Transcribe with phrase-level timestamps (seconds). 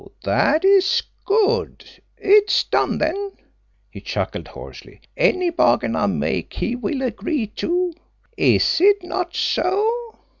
[0.23, 1.85] That is good!
[2.17, 3.33] It is done then."
[3.91, 4.99] He chuckled hoarsely.
[5.15, 7.93] "Any bargain I make he will agree to.
[8.35, 10.17] Is it not so?"